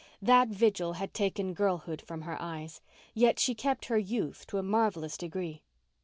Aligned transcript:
That 0.19 0.47
vigil 0.47 0.93
had 0.93 1.13
taken 1.13 1.53
girlhood 1.53 2.01
from 2.01 2.23
her 2.23 2.35
eyes, 2.41 2.81
yet 3.13 3.37
she 3.37 3.53
kept 3.53 3.85
her 3.85 3.99
youth 3.99 4.47
to 4.47 4.57
a 4.57 4.63
marvellous 4.63 5.15
degree. 5.15 5.61